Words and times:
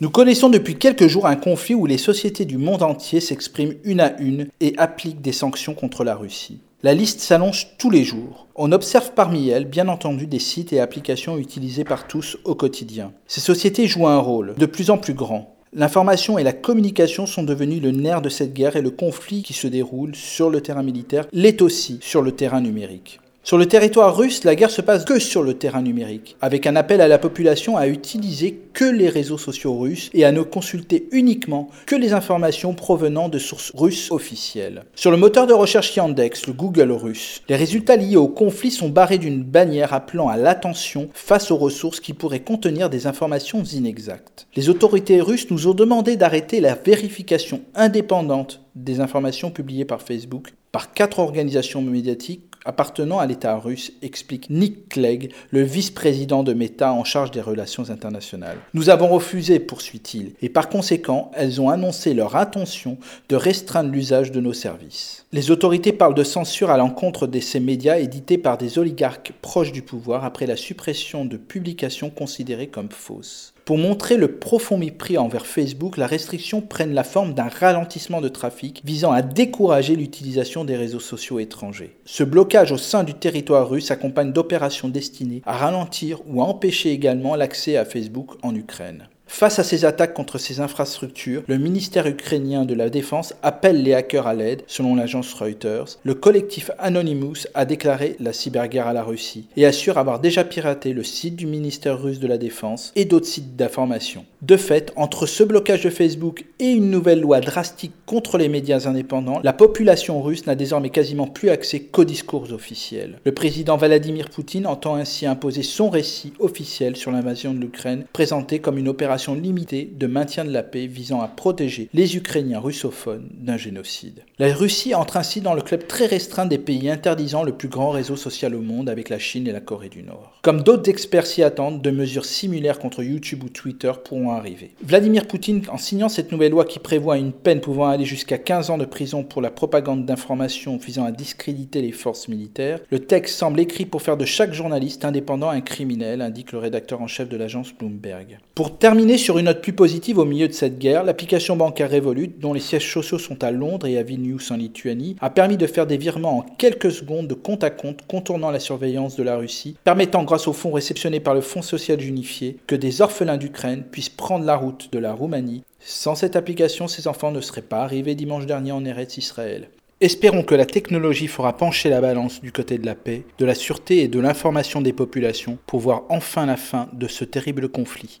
Nous 0.00 0.10
connaissons 0.10 0.48
depuis 0.48 0.76
quelques 0.76 1.08
jours 1.08 1.26
un 1.26 1.34
conflit 1.34 1.74
où 1.74 1.84
les 1.84 1.98
sociétés 1.98 2.44
du 2.44 2.56
monde 2.56 2.84
entier 2.84 3.18
s'expriment 3.18 3.74
une 3.82 3.98
à 3.98 4.16
une 4.20 4.46
et 4.60 4.74
appliquent 4.78 5.20
des 5.20 5.32
sanctions 5.32 5.74
contre 5.74 6.04
la 6.04 6.14
Russie. 6.14 6.60
La 6.84 6.94
liste 6.94 7.18
s'allonge 7.18 7.70
tous 7.78 7.90
les 7.90 8.04
jours. 8.04 8.46
On 8.54 8.70
observe 8.70 9.10
parmi 9.16 9.48
elles, 9.48 9.64
bien 9.64 9.88
entendu, 9.88 10.28
des 10.28 10.38
sites 10.38 10.72
et 10.72 10.78
applications 10.78 11.36
utilisés 11.36 11.82
par 11.82 12.06
tous 12.06 12.38
au 12.44 12.54
quotidien. 12.54 13.10
Ces 13.26 13.40
sociétés 13.40 13.88
jouent 13.88 14.06
un 14.06 14.20
rôle 14.20 14.54
de 14.56 14.66
plus 14.66 14.90
en 14.90 14.98
plus 14.98 15.14
grand. 15.14 15.56
L'information 15.72 16.38
et 16.38 16.44
la 16.44 16.52
communication 16.52 17.26
sont 17.26 17.42
devenus 17.42 17.82
le 17.82 17.90
nerf 17.90 18.22
de 18.22 18.28
cette 18.28 18.54
guerre 18.54 18.76
et 18.76 18.82
le 18.82 18.92
conflit 18.92 19.42
qui 19.42 19.52
se 19.52 19.66
déroule 19.66 20.14
sur 20.14 20.48
le 20.48 20.60
terrain 20.60 20.84
militaire 20.84 21.26
l'est 21.32 21.60
aussi 21.60 21.98
sur 22.02 22.22
le 22.22 22.30
terrain 22.30 22.60
numérique. 22.60 23.18
Sur 23.48 23.56
le 23.56 23.64
territoire 23.64 24.14
russe, 24.14 24.44
la 24.44 24.54
guerre 24.54 24.70
se 24.70 24.82
passe 24.82 25.06
que 25.06 25.18
sur 25.18 25.42
le 25.42 25.54
terrain 25.54 25.80
numérique, 25.80 26.36
avec 26.42 26.66
un 26.66 26.76
appel 26.76 27.00
à 27.00 27.08
la 27.08 27.16
population 27.16 27.78
à 27.78 27.88
utiliser 27.88 28.60
que 28.74 28.84
les 28.84 29.08
réseaux 29.08 29.38
sociaux 29.38 29.74
russes 29.74 30.10
et 30.12 30.26
à 30.26 30.32
ne 30.32 30.42
consulter 30.42 31.08
uniquement 31.12 31.70
que 31.86 31.96
les 31.96 32.12
informations 32.12 32.74
provenant 32.74 33.30
de 33.30 33.38
sources 33.38 33.72
russes 33.74 34.10
officielles. 34.10 34.84
Sur 34.94 35.10
le 35.10 35.16
moteur 35.16 35.46
de 35.46 35.54
recherche 35.54 35.96
Yandex, 35.96 36.46
le 36.46 36.52
Google 36.52 36.92
russe, 36.92 37.40
les 37.48 37.56
résultats 37.56 37.96
liés 37.96 38.16
au 38.16 38.28
conflit 38.28 38.70
sont 38.70 38.90
barrés 38.90 39.16
d'une 39.16 39.42
bannière 39.42 39.94
appelant 39.94 40.28
à 40.28 40.36
l'attention 40.36 41.08
face 41.14 41.50
aux 41.50 41.56
ressources 41.56 42.00
qui 42.00 42.12
pourraient 42.12 42.40
contenir 42.40 42.90
des 42.90 43.06
informations 43.06 43.62
inexactes. 43.62 44.46
Les 44.56 44.68
autorités 44.68 45.22
russes 45.22 45.50
nous 45.50 45.68
ont 45.68 45.74
demandé 45.74 46.16
d'arrêter 46.16 46.60
la 46.60 46.74
vérification 46.74 47.62
indépendante 47.74 48.60
des 48.74 49.00
informations 49.00 49.50
publiées 49.50 49.86
par 49.86 50.02
Facebook 50.02 50.52
par 50.78 50.92
quatre 50.92 51.18
organisations 51.18 51.82
médiatiques 51.82 52.44
appartenant 52.64 53.18
à 53.18 53.26
l'État 53.26 53.56
russe, 53.56 53.92
explique 54.00 54.48
Nick 54.48 54.90
Clegg, 54.90 55.32
le 55.50 55.62
vice-président 55.62 56.44
de 56.44 56.52
Meta 56.52 56.92
en 56.92 57.02
charge 57.02 57.32
des 57.32 57.40
relations 57.40 57.90
internationales. 57.90 58.58
Nous 58.74 58.90
avons 58.90 59.08
refusé, 59.08 59.58
poursuit-il, 59.58 60.34
et 60.40 60.48
par 60.48 60.68
conséquent, 60.68 61.32
elles 61.34 61.60
ont 61.60 61.68
annoncé 61.68 62.14
leur 62.14 62.36
intention 62.36 62.98
de 63.28 63.34
restreindre 63.34 63.90
l'usage 63.90 64.30
de 64.30 64.40
nos 64.40 64.52
services. 64.52 65.24
Les 65.32 65.50
autorités 65.50 65.92
parlent 65.92 66.14
de 66.14 66.22
censure 66.22 66.70
à 66.70 66.76
l'encontre 66.76 67.26
de 67.26 67.40
ces 67.40 67.58
médias 67.58 67.98
édités 67.98 68.38
par 68.38 68.56
des 68.56 68.78
oligarques 68.78 69.32
proches 69.42 69.72
du 69.72 69.82
pouvoir 69.82 70.24
après 70.24 70.46
la 70.46 70.56
suppression 70.56 71.24
de 71.24 71.36
publications 71.38 72.10
considérées 72.10 72.68
comme 72.68 72.90
fausses. 72.90 73.52
Pour 73.68 73.76
montrer 73.76 74.16
le 74.16 74.38
profond 74.38 74.78
mépris 74.78 75.18
envers 75.18 75.44
Facebook, 75.44 75.98
la 75.98 76.06
restriction 76.06 76.62
prenne 76.62 76.94
la 76.94 77.04
forme 77.04 77.34
d'un 77.34 77.48
ralentissement 77.48 78.22
de 78.22 78.30
trafic 78.30 78.80
visant 78.82 79.12
à 79.12 79.20
décourager 79.20 79.94
l'utilisation 79.94 80.64
des 80.68 80.76
réseaux 80.76 81.00
sociaux 81.00 81.40
étrangers. 81.40 81.96
Ce 82.04 82.22
blocage 82.22 82.70
au 82.70 82.78
sein 82.78 83.02
du 83.02 83.14
territoire 83.14 83.68
russe 83.68 83.86
s'accompagne 83.86 84.32
d'opérations 84.32 84.88
destinées 84.88 85.42
à 85.44 85.56
ralentir 85.56 86.20
ou 86.28 86.40
à 86.40 86.44
empêcher 86.44 86.92
également 86.92 87.34
l'accès 87.34 87.76
à 87.76 87.84
Facebook 87.84 88.36
en 88.42 88.54
Ukraine. 88.54 89.08
Face 89.28 89.58
à 89.58 89.62
ces 89.62 89.84
attaques 89.84 90.14
contre 90.14 90.38
ces 90.38 90.58
infrastructures, 90.58 91.42
le 91.46 91.58
ministère 91.58 92.06
ukrainien 92.06 92.64
de 92.64 92.74
la 92.74 92.88
Défense 92.90 93.34
appelle 93.42 93.82
les 93.82 93.94
hackers 93.94 94.26
à 94.26 94.34
l'aide, 94.34 94.62
selon 94.66 94.96
l'agence 94.96 95.32
Reuters. 95.34 95.98
Le 96.02 96.14
collectif 96.14 96.72
Anonymous 96.78 97.46
a 97.54 97.66
déclaré 97.66 98.16
la 98.18 98.32
cyberguerre 98.32 98.88
à 98.88 98.94
la 98.94 99.04
Russie 99.04 99.46
et 99.56 99.66
assure 99.66 99.98
avoir 99.98 100.18
déjà 100.18 100.42
piraté 100.42 100.92
le 100.92 101.04
site 101.04 101.36
du 101.36 101.46
ministère 101.46 102.02
russe 102.02 102.18
de 102.18 102.26
la 102.26 102.38
Défense 102.38 102.90
et 102.96 103.04
d'autres 103.04 103.26
sites 103.26 103.54
d'information. 103.54 104.24
De 104.42 104.56
fait, 104.56 104.92
entre 104.96 105.26
ce 105.26 105.44
blocage 105.44 105.84
de 105.84 105.90
Facebook 105.90 106.46
et 106.58 106.70
une 106.70 106.90
nouvelle 106.90 107.20
loi 107.20 107.40
drastique 107.40 107.92
contre 108.06 108.38
les 108.38 108.48
médias 108.48 108.88
indépendants, 108.88 109.40
la 109.44 109.52
population 109.52 110.20
russe 110.22 110.46
n'a 110.46 110.54
désormais 110.54 110.90
quasiment 110.90 111.26
plus 111.26 111.50
accès 111.50 111.80
qu'aux 111.80 112.04
discours 112.04 112.50
officiels. 112.52 113.20
Le 113.24 113.32
président 113.32 113.76
Vladimir 113.76 114.30
Poutine 114.30 114.66
entend 114.66 114.94
ainsi 114.94 115.26
imposer 115.26 115.62
son 115.62 115.90
récit 115.90 116.32
officiel 116.40 116.96
sur 116.96 117.12
l'invasion 117.12 117.52
de 117.52 117.58
l'Ukraine, 117.58 118.04
présenté 118.12 118.58
comme 118.58 118.78
une 118.78 118.88
opération 118.88 119.17
limitée 119.26 119.90
de 119.92 120.06
maintien 120.06 120.44
de 120.44 120.50
la 120.50 120.62
paix 120.62 120.86
visant 120.86 121.20
à 121.20 121.28
protéger 121.28 121.88
les 121.92 122.16
Ukrainiens 122.16 122.60
russophones 122.60 123.28
d'un 123.32 123.56
génocide. 123.56 124.24
La 124.38 124.54
Russie 124.54 124.94
entre 124.94 125.16
ainsi 125.16 125.40
dans 125.40 125.54
le 125.54 125.62
club 125.62 125.86
très 125.86 126.06
restreint 126.06 126.46
des 126.46 126.58
pays 126.58 126.88
interdisant 126.90 127.42
le 127.42 127.52
plus 127.52 127.68
grand 127.68 127.90
réseau 127.90 128.16
social 128.16 128.54
au 128.54 128.60
monde 128.60 128.88
avec 128.88 129.08
la 129.08 129.18
Chine 129.18 129.46
et 129.46 129.52
la 129.52 129.60
Corée 129.60 129.88
du 129.88 130.02
Nord. 130.02 130.38
Comme 130.42 130.62
d'autres 130.62 130.88
experts 130.88 131.26
s'y 131.26 131.42
attendent, 131.42 131.82
de 131.82 131.90
mesures 131.90 132.24
similaires 132.24 132.78
contre 132.78 133.02
YouTube 133.02 133.44
ou 133.44 133.48
Twitter 133.48 133.92
pourront 134.04 134.30
arriver. 134.30 134.70
Vladimir 134.82 135.26
Poutine, 135.26 135.62
en 135.70 135.78
signant 135.78 136.08
cette 136.08 136.32
nouvelle 136.32 136.52
loi 136.52 136.64
qui 136.64 136.78
prévoit 136.78 137.18
une 137.18 137.32
peine 137.32 137.60
pouvant 137.60 137.88
aller 137.88 138.04
jusqu'à 138.04 138.38
15 138.38 138.70
ans 138.70 138.78
de 138.78 138.84
prison 138.84 139.24
pour 139.24 139.42
la 139.42 139.50
propagande 139.50 140.06
d'informations 140.06 140.76
visant 140.76 141.04
à 141.04 141.12
discréditer 141.12 141.82
les 141.82 141.92
forces 141.92 142.28
militaires, 142.28 142.80
le 142.90 143.00
texte 143.00 143.36
semble 143.36 143.60
écrit 143.60 143.86
pour 143.86 144.02
faire 144.02 144.16
de 144.16 144.24
chaque 144.24 144.52
journaliste 144.52 145.04
indépendant 145.04 145.48
un 145.48 145.60
criminel, 145.60 146.22
indique 146.22 146.52
le 146.52 146.58
rédacteur 146.58 147.02
en 147.02 147.06
chef 147.06 147.28
de 147.28 147.36
l'agence 147.36 147.72
Bloomberg. 147.72 148.38
Pour 148.54 148.78
terminer 149.08 149.24
sur 149.24 149.38
une 149.38 149.46
note 149.46 149.62
plus 149.62 149.72
positive 149.72 150.18
au 150.18 150.26
milieu 150.26 150.48
de 150.48 150.52
cette 150.52 150.78
guerre, 150.78 151.02
l'application 151.02 151.56
bancaire 151.56 151.90
Revolut, 151.90 152.28
dont 152.28 152.52
les 152.52 152.60
sièges 152.60 152.92
sociaux 152.92 153.18
sont 153.18 153.42
à 153.42 153.50
Londres 153.50 153.86
et 153.86 153.96
à 153.96 154.02
Vilnius 154.02 154.50
en 154.50 154.56
Lituanie, 154.56 155.16
a 155.22 155.30
permis 155.30 155.56
de 155.56 155.66
faire 155.66 155.86
des 155.86 155.96
virements 155.96 156.36
en 156.36 156.42
quelques 156.42 156.92
secondes 156.92 157.26
de 157.26 157.32
compte 157.32 157.64
à 157.64 157.70
compte 157.70 158.00
contournant 158.06 158.50
la 158.50 158.60
surveillance 158.60 159.16
de 159.16 159.22
la 159.22 159.38
Russie, 159.38 159.76
permettant 159.82 160.24
grâce 160.24 160.46
aux 160.46 160.52
fonds 160.52 160.72
réceptionnés 160.72 161.20
par 161.20 161.32
le 161.32 161.40
Fonds 161.40 161.62
social 161.62 162.04
unifié 162.04 162.58
que 162.66 162.74
des 162.74 163.00
orphelins 163.00 163.38
d'Ukraine 163.38 163.82
puissent 163.90 164.10
prendre 164.10 164.44
la 164.44 164.56
route 164.56 164.90
de 164.92 164.98
la 164.98 165.14
Roumanie. 165.14 165.62
Sans 165.80 166.14
cette 166.14 166.36
application, 166.36 166.86
ces 166.86 167.08
enfants 167.08 167.32
ne 167.32 167.40
seraient 167.40 167.62
pas 167.62 167.80
arrivés 167.80 168.14
dimanche 168.14 168.44
dernier 168.44 168.72
en 168.72 168.84
Eretz 168.84 169.16
Israël. 169.16 169.70
Espérons 170.02 170.42
que 170.42 170.54
la 170.54 170.66
technologie 170.66 171.28
fera 171.28 171.56
pencher 171.56 171.88
la 171.88 172.02
balance 172.02 172.42
du 172.42 172.52
côté 172.52 172.76
de 172.76 172.84
la 172.84 172.94
paix, 172.94 173.22
de 173.38 173.46
la 173.46 173.54
sûreté 173.54 174.02
et 174.02 174.08
de 174.08 174.20
l'information 174.20 174.82
des 174.82 174.92
populations 174.92 175.56
pour 175.66 175.80
voir 175.80 176.02
enfin 176.10 176.44
la 176.44 176.58
fin 176.58 176.90
de 176.92 177.08
ce 177.08 177.24
terrible 177.24 177.70
conflit. 177.70 178.20